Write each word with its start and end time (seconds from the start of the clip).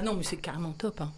Ah 0.00 0.02
non, 0.02 0.14
mais 0.14 0.22
c'est 0.22 0.36
carrément 0.36 0.70
top. 0.70 1.00
Hein. 1.00 1.12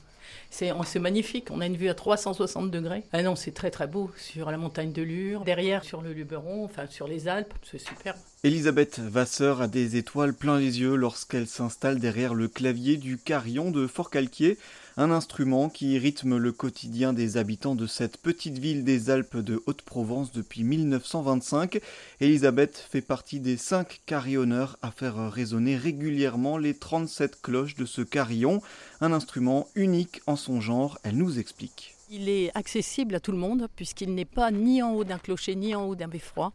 C'est 0.49 0.99
magnifique, 0.99 1.49
on 1.51 1.61
a 1.61 1.67
une 1.67 1.77
vue 1.77 1.91
à 1.91 1.95
360 1.95 2.71
degrés. 2.71 3.03
Ah 3.13 3.23
non, 3.23 3.37
c'est 3.37 3.51
très 3.51 3.71
très 3.71 3.87
beau 3.87 4.11
sur 4.17 4.51
la 4.51 4.57
montagne 4.57 4.91
de 4.91 5.03
Lure, 5.03 5.45
derrière 5.45 5.85
sur 5.85 6.01
le 6.01 6.15
Luberon, 6.15 6.65
enfin 6.65 6.87
sur 6.89 7.07
les 7.07 7.29
Alpes, 7.29 7.53
c'est 7.71 7.79
superbe. 7.79 8.17
Elisabeth 8.43 8.99
Vasseur 8.99 9.61
a 9.61 9.69
des 9.69 9.97
étoiles 9.97 10.33
plein 10.33 10.59
les 10.59 10.81
yeux 10.81 10.95
lorsqu'elle 10.95 11.47
s'installe 11.47 11.99
derrière 11.99 12.33
le 12.33 12.49
clavier 12.49 12.97
du 12.97 13.19
carillon 13.19 13.71
de 13.71 13.87
Fort-Calquier, 13.87 14.57
un 15.01 15.11
instrument 15.13 15.71
qui 15.71 15.99
rythme 15.99 16.37
le 16.37 16.53
quotidien 16.53 17.15
des 17.15 17.39
habitants 17.39 17.75
de 17.75 17.87
cette 17.87 18.19
petite 18.19 18.59
ville 18.59 18.85
des 18.85 19.09
Alpes 19.09 19.39
de 19.39 19.63
Haute-Provence 19.65 20.31
depuis 20.31 20.63
1925. 20.63 21.81
Elisabeth 22.21 22.77
fait 22.77 23.01
partie 23.01 23.41
des 23.41 23.57
cinq 23.57 24.03
carillonneurs 24.05 24.77
à 24.83 24.91
faire 24.91 25.33
résonner 25.33 25.79
régulièrement 25.79 26.59
les 26.59 26.75
37 26.75 27.41
cloches 27.41 27.77
de 27.77 27.87
ce 27.87 28.03
carillon, 28.03 28.61
un 29.01 29.15
instrument 29.15 29.69
unique 29.75 30.21
en 30.27 30.37
son 30.37 30.61
genre, 30.61 30.99
elle 31.03 31.17
nous 31.17 31.39
explique. 31.39 31.97
Il 32.11 32.29
est 32.29 32.55
accessible 32.55 33.15
à 33.15 33.21
tout 33.21 33.33
le 33.33 33.39
monde 33.39 33.69
puisqu'il 33.75 34.15
n'est 34.15 34.27
pas 34.27 34.51
ni 34.51 34.83
en 34.83 34.93
haut 34.93 35.05
d'un 35.05 35.19
clocher 35.19 35.55
ni 35.55 35.75
en 35.75 35.87
haut 35.87 35.95
d'un 35.95 36.09
beffroi. 36.09 36.53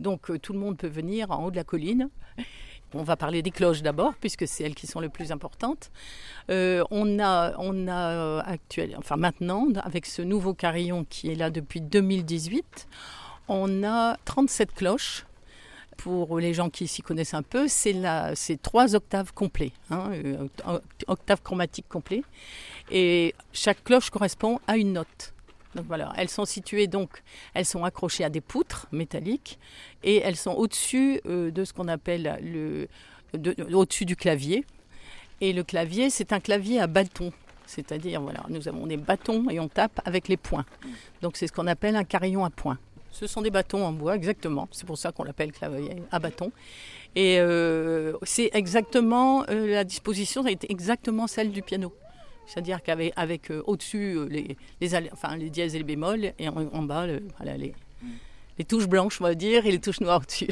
Donc 0.00 0.30
euh, 0.30 0.38
tout 0.38 0.52
le 0.52 0.58
monde 0.58 0.76
peut 0.76 0.86
venir 0.86 1.30
en 1.30 1.46
haut 1.46 1.50
de 1.50 1.56
la 1.56 1.64
colline. 1.64 2.10
On 2.94 3.02
va 3.02 3.16
parler 3.16 3.42
des 3.42 3.50
cloches 3.50 3.82
d'abord, 3.82 4.14
puisque 4.14 4.46
c'est 4.46 4.64
elles 4.64 4.74
qui 4.74 4.86
sont 4.86 5.00
les 5.00 5.08
plus 5.08 5.32
importantes. 5.32 5.90
Euh, 6.50 6.84
on 6.90 7.18
a, 7.18 7.54
on 7.58 7.88
euh, 7.88 8.42
enfin 8.96 9.16
maintenant, 9.16 9.68
avec 9.82 10.06
ce 10.06 10.22
nouveau 10.22 10.54
carillon 10.54 11.04
qui 11.08 11.30
est 11.30 11.34
là 11.34 11.50
depuis 11.50 11.80
2018, 11.80 12.88
on 13.48 13.84
a 13.84 14.16
37 14.24 14.72
cloches. 14.74 15.26
Pour 15.96 16.38
les 16.38 16.52
gens 16.52 16.68
qui 16.68 16.88
s'y 16.88 17.00
connaissent 17.00 17.32
un 17.32 17.42
peu, 17.42 17.68
c'est 17.68 18.60
trois 18.60 18.94
octaves 18.94 19.32
complets, 19.32 19.72
hein, 19.90 20.10
octaves 21.06 21.40
chromatiques 21.40 21.88
complets. 21.88 22.22
Et 22.90 23.34
chaque 23.54 23.82
cloche 23.82 24.10
correspond 24.10 24.60
à 24.66 24.76
une 24.76 24.92
note. 24.92 25.32
Elles 26.16 26.28
sont 26.28 26.44
situées 26.44 26.86
donc, 26.86 27.22
elles 27.54 27.64
sont 27.64 27.84
accrochées 27.84 28.24
à 28.24 28.30
des 28.30 28.40
poutres 28.40 28.86
métalliques 28.92 29.58
et 30.02 30.16
elles 30.18 30.36
sont 30.36 30.52
au-dessus 30.52 31.20
euh, 31.26 31.50
de 31.50 31.64
ce 31.64 31.72
qu'on 31.72 31.88
appelle 31.88 32.38
le, 32.42 32.88
au-dessus 33.74 34.04
du 34.04 34.16
clavier. 34.16 34.64
Et 35.40 35.52
le 35.52 35.62
clavier, 35.62 36.10
c'est 36.10 36.32
un 36.32 36.40
clavier 36.40 36.80
à 36.80 36.86
bâton. 36.86 37.32
C'est-à-dire, 37.66 38.20
voilà, 38.20 38.44
nous 38.48 38.68
avons 38.68 38.86
des 38.86 38.96
bâtons 38.96 39.50
et 39.50 39.58
on 39.60 39.68
tape 39.68 40.00
avec 40.04 40.28
les 40.28 40.36
poings. 40.36 40.64
Donc 41.20 41.36
c'est 41.36 41.46
ce 41.46 41.52
qu'on 41.52 41.66
appelle 41.66 41.96
un 41.96 42.04
carillon 42.04 42.44
à 42.44 42.50
poings. 42.50 42.78
Ce 43.10 43.26
sont 43.26 43.42
des 43.42 43.50
bâtons 43.50 43.84
en 43.84 43.92
bois, 43.92 44.14
exactement. 44.14 44.68
C'est 44.72 44.86
pour 44.86 44.98
ça 44.98 45.10
qu'on 45.10 45.24
l'appelle 45.24 45.50
clavier 45.50 46.02
à 46.10 46.18
bâton. 46.18 46.52
Et 47.14 47.38
euh, 47.40 48.12
c'est 48.22 48.50
exactement, 48.52 49.44
euh, 49.48 49.68
la 49.68 49.84
disposition 49.84 50.44
a 50.44 50.50
été 50.50 50.70
exactement 50.70 51.26
celle 51.26 51.50
du 51.50 51.62
piano. 51.62 51.92
C'est-à-dire 52.46 52.82
qu'avec 52.82 53.12
avec, 53.16 53.50
euh, 53.50 53.62
au-dessus 53.66 54.16
euh, 54.16 54.28
les, 54.28 54.56
les, 54.80 54.94
enfin, 55.12 55.36
les 55.36 55.50
dièses 55.50 55.74
et 55.74 55.78
les 55.78 55.84
bémols, 55.84 56.32
et 56.38 56.48
en, 56.48 56.82
bas 56.82 57.06
voilà, 57.36 57.56
les, 57.56 57.74
les 58.58 58.64
touches 58.64 58.88
blanches, 58.88 59.20
on 59.20 59.24
va 59.24 59.34
dire, 59.34 59.66
et 59.66 59.72
les 59.72 59.80
touches 59.80 60.00
noires 60.00 60.20
au-dessus. 60.22 60.48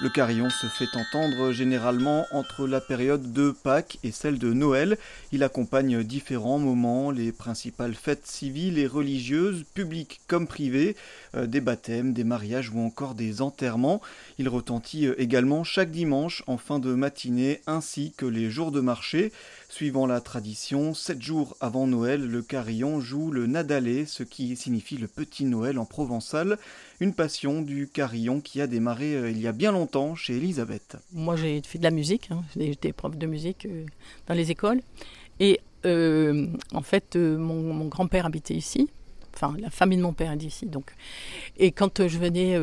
Le 0.00 0.08
carillon 0.10 0.48
se 0.48 0.68
fait 0.68 0.96
entendre 0.96 1.50
généralement 1.50 2.24
entre 2.30 2.68
la 2.68 2.80
période 2.80 3.32
de 3.32 3.50
Pâques 3.50 3.98
et 4.04 4.12
celle 4.12 4.38
de 4.38 4.52
Noël. 4.52 4.96
Il 5.32 5.42
accompagne 5.42 6.04
différents 6.04 6.60
moments, 6.60 7.10
les 7.10 7.32
principales 7.32 7.96
fêtes 7.96 8.24
civiles 8.24 8.78
et 8.78 8.86
religieuses, 8.86 9.64
publiques 9.74 10.20
comme 10.28 10.46
privées, 10.46 10.94
euh, 11.34 11.48
des 11.48 11.60
baptêmes, 11.60 12.12
des 12.12 12.22
mariages 12.22 12.70
ou 12.70 12.78
encore 12.78 13.16
des 13.16 13.42
enterrements. 13.42 14.00
Il 14.38 14.48
retentit 14.48 15.08
euh, 15.08 15.20
également 15.20 15.64
chaque 15.64 15.90
dimanche 15.90 16.44
en 16.46 16.58
fin 16.58 16.78
de 16.78 16.94
matinée 16.94 17.60
ainsi 17.66 18.14
que 18.16 18.26
les 18.26 18.50
jours 18.50 18.70
de 18.70 18.80
marché. 18.80 19.32
Suivant 19.68 20.06
la 20.06 20.20
tradition, 20.20 20.94
sept 20.94 21.20
jours 21.20 21.56
avant 21.60 21.88
Noël, 21.88 22.24
le 22.24 22.40
carillon 22.40 23.00
joue 23.00 23.32
le 23.32 23.46
nadalé, 23.46 24.06
ce 24.06 24.22
qui 24.22 24.56
signifie 24.56 24.96
le 24.96 25.08
petit 25.08 25.44
Noël 25.44 25.76
en 25.78 25.84
provençal, 25.84 26.56
une 27.00 27.12
passion 27.12 27.62
du 27.62 27.88
carillon 27.92 28.40
qui 28.40 28.60
a 28.60 28.66
démarré 28.68 29.14
euh, 29.14 29.30
il 29.30 29.40
y 29.40 29.48
a 29.48 29.52
bien 29.52 29.72
longtemps 29.72 29.87
chez 30.14 30.36
Elisabeth. 30.36 30.96
Moi 31.12 31.36
j'ai 31.36 31.62
fait 31.62 31.78
de 31.78 31.84
la 31.84 31.90
musique, 31.90 32.28
hein. 32.30 32.42
j'étais 32.56 32.92
prof 32.92 33.16
de 33.16 33.26
musique 33.26 33.66
euh, 33.66 33.86
dans 34.26 34.34
les 34.34 34.50
écoles, 34.50 34.80
et 35.40 35.60
euh, 35.86 36.46
en 36.74 36.82
fait 36.82 37.16
mon, 37.16 37.86
grand-père 37.86 38.26
habitait 38.26 38.54
ici, 38.54 38.90
enfin 39.34 39.54
la 39.58 39.70
famille 39.70 39.98
de 39.98 40.02
mon 40.02 40.12
père 40.12 40.32
est 40.32 40.36
d'ici. 40.36 40.66
Donc. 40.66 40.92
Et 41.56 41.72
quand 41.72 42.06
je 42.06 42.18
venais 42.18 42.56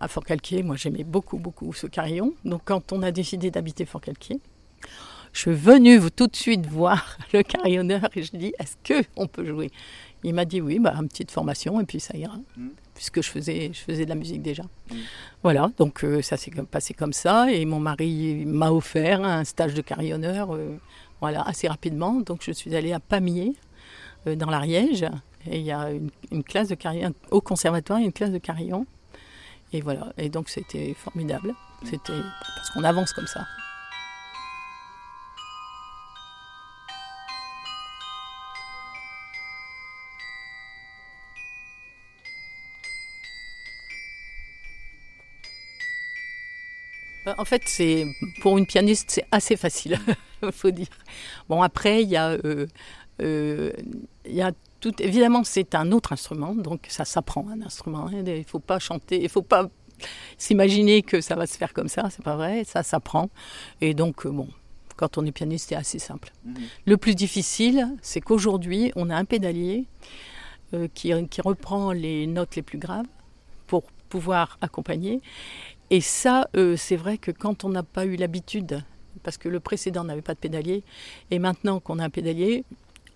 à 0.00 0.08
Fort-Calquier, 0.08 0.62
moi 0.62 0.76
j'aimais 0.76 1.04
beaucoup, 1.04 1.38
beaucoup 1.38 1.72
ce 1.72 1.86
carillon. 1.86 2.34
Donc 2.44 2.62
quand 2.64 2.92
on 2.92 3.02
a 3.02 3.10
décidé 3.10 3.50
d'habiter 3.50 3.84
Fort-Calquier, 3.84 4.40
je 5.32 5.40
suis 5.40 5.52
venue 5.52 6.00
tout 6.10 6.26
de 6.26 6.36
suite 6.36 6.66
voir 6.66 7.18
le 7.32 7.42
carillonneur 7.42 8.08
et 8.14 8.22
je 8.22 8.36
dis 8.36 8.52
est-ce 8.58 8.76
que 8.82 9.06
on 9.16 9.26
peut 9.26 9.44
jouer? 9.44 9.70
Il 10.22 10.34
m'a 10.34 10.44
dit 10.44 10.60
oui, 10.60 10.78
bah, 10.78 10.94
une 10.96 11.08
petite 11.08 11.30
formation 11.30 11.80
et 11.80 11.84
puis 11.84 12.00
ça 12.00 12.16
ira, 12.16 12.36
mm. 12.56 12.68
puisque 12.94 13.22
je 13.22 13.30
faisais, 13.30 13.70
je 13.72 13.80
faisais 13.80 14.04
de 14.04 14.10
la 14.10 14.14
musique 14.14 14.42
déjà. 14.42 14.62
Mm. 14.62 14.96
Voilà, 15.42 15.70
donc 15.78 16.04
euh, 16.04 16.20
ça 16.22 16.36
s'est 16.36 16.50
passé 16.70 16.94
comme 16.94 17.12
ça 17.12 17.50
et 17.50 17.64
mon 17.64 17.80
mari 17.80 18.44
m'a 18.46 18.70
offert 18.70 19.24
un 19.24 19.44
stage 19.44 19.74
de 19.74 19.80
carillonneur 19.82 20.54
euh, 20.54 20.76
voilà, 21.20 21.42
assez 21.42 21.68
rapidement. 21.68 22.14
Donc 22.20 22.40
je 22.42 22.52
suis 22.52 22.74
allée 22.74 22.92
à 22.92 23.00
Pamiers, 23.00 23.54
euh, 24.26 24.36
dans 24.36 24.50
l'Ariège, 24.50 25.04
et 25.46 25.58
il 25.58 25.64
y 25.64 25.72
a 25.72 25.88
une, 26.30 26.42
classe 26.42 26.68
de 26.68 26.74
carillon, 26.74 27.14
au 27.30 27.40
conservatoire, 27.40 27.98
il 27.98 28.02
y 28.02 28.04
a 28.04 28.06
une 28.06 28.12
classe 28.12 28.32
de 28.32 28.38
carillon. 28.38 28.86
Et 29.72 29.80
voilà, 29.80 30.12
et 30.18 30.28
donc 30.28 30.48
c'était 30.48 30.94
formidable. 30.94 31.54
C'était 31.84 32.20
parce 32.56 32.70
qu'on 32.70 32.84
avance 32.84 33.12
comme 33.12 33.26
ça. 33.26 33.46
En 47.26 47.44
fait, 47.44 47.62
c'est 47.66 48.06
pour 48.40 48.58
une 48.58 48.66
pianiste, 48.66 49.10
c'est 49.10 49.26
assez 49.30 49.56
facile, 49.56 49.98
faut 50.52 50.70
dire. 50.70 50.88
Bon, 51.48 51.62
après, 51.62 52.02
il 52.02 52.08
y 52.08 52.16
a, 52.16 52.30
euh, 52.30 52.66
euh, 53.22 53.72
il 54.24 54.34
y 54.34 54.42
a 54.42 54.52
tout. 54.80 54.94
Évidemment, 55.02 55.44
c'est 55.44 55.74
un 55.74 55.92
autre 55.92 56.12
instrument, 56.12 56.54
donc 56.54 56.86
ça 56.88 57.04
s'apprend 57.04 57.46
un 57.48 57.62
instrument. 57.62 58.06
Hein. 58.06 58.22
Il 58.26 58.38
ne 58.38 58.42
faut 58.44 58.58
pas 58.58 58.78
chanter, 58.78 59.22
il 59.22 59.28
faut 59.28 59.42
pas 59.42 59.68
s'imaginer 60.38 61.02
que 61.02 61.20
ça 61.20 61.36
va 61.36 61.46
se 61.46 61.56
faire 61.56 61.74
comme 61.74 61.88
ça. 61.88 62.08
C'est 62.10 62.24
pas 62.24 62.36
vrai, 62.36 62.64
ça 62.64 62.82
s'apprend. 62.82 63.28
Et 63.80 63.92
donc, 63.92 64.26
bon, 64.26 64.48
quand 64.96 65.18
on 65.18 65.26
est 65.26 65.32
pianiste, 65.32 65.68
c'est 65.68 65.76
assez 65.76 65.98
simple. 65.98 66.32
Mmh. 66.44 66.54
Le 66.86 66.96
plus 66.96 67.14
difficile, 67.14 67.88
c'est 68.00 68.20
qu'aujourd'hui, 68.20 68.92
on 68.96 69.10
a 69.10 69.16
un 69.16 69.24
pédalier 69.24 69.84
qui, 70.94 71.12
qui 71.28 71.40
reprend 71.40 71.90
les 71.90 72.28
notes 72.28 72.54
les 72.54 72.62
plus 72.62 72.78
graves 72.78 73.06
pour 73.66 73.82
pouvoir 74.08 74.58
accompagner. 74.60 75.20
Et 75.90 76.00
ça, 76.00 76.48
euh, 76.56 76.76
c'est 76.76 76.96
vrai 76.96 77.18
que 77.18 77.32
quand 77.32 77.64
on 77.64 77.68
n'a 77.68 77.82
pas 77.82 78.06
eu 78.06 78.16
l'habitude, 78.16 78.82
parce 79.22 79.36
que 79.36 79.48
le 79.48 79.58
précédent 79.58 80.04
n'avait 80.04 80.22
pas 80.22 80.34
de 80.34 80.38
pédalier, 80.38 80.84
et 81.30 81.38
maintenant 81.38 81.80
qu'on 81.80 81.98
a 81.98 82.04
un 82.04 82.10
pédalier, 82.10 82.64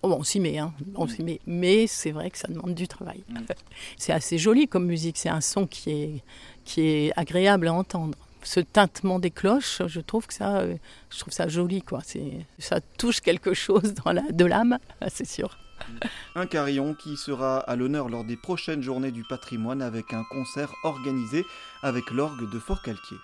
oh, 0.01 0.13
on 0.19 0.23
s'y 0.23 0.41
met, 0.41 0.57
hein, 0.57 0.73
on 0.95 1.07
s'y 1.07 1.23
met. 1.23 1.39
Mais 1.47 1.87
c'est 1.87 2.11
vrai 2.11 2.29
que 2.29 2.37
ça 2.37 2.49
demande 2.49 2.75
du 2.75 2.87
travail. 2.87 3.23
Mm. 3.29 3.39
C'est 3.97 4.11
assez 4.11 4.37
joli 4.37 4.67
comme 4.67 4.85
musique, 4.85 5.17
c'est 5.17 5.29
un 5.29 5.41
son 5.41 5.67
qui 5.67 5.89
est, 5.89 6.23
qui 6.65 6.81
est 6.81 7.13
agréable 7.15 7.67
à 7.67 7.73
entendre. 7.73 8.17
Ce 8.43 8.59
tintement 8.59 9.17
des 9.17 9.31
cloches, 9.31 9.81
je 9.87 9.99
trouve 10.01 10.27
que 10.27 10.33
ça, 10.33 10.57
euh, 10.59 10.75
je 11.09 11.19
trouve 11.19 11.33
ça 11.33 11.47
joli, 11.47 11.81
quoi. 11.81 12.01
C'est, 12.03 12.45
ça 12.59 12.79
touche 12.79 13.21
quelque 13.21 13.53
chose 13.55 13.95
dans 13.95 14.11
la, 14.11 14.21
de 14.31 14.45
l'âme, 14.45 14.77
c'est 15.07 15.25
sûr. 15.25 15.57
Un 16.35 16.45
carillon 16.45 16.93
qui 16.93 17.17
sera 17.17 17.59
à 17.59 17.75
l'honneur 17.75 18.09
lors 18.09 18.23
des 18.23 18.37
prochaines 18.37 18.81
journées 18.81 19.11
du 19.11 19.23
patrimoine 19.23 19.81
avec 19.81 20.13
un 20.13 20.23
concert 20.23 20.71
organisé 20.83 21.45
avec 21.81 22.11
l'orgue 22.11 22.49
de 22.49 22.59
Fort-Calquier. 22.59 23.17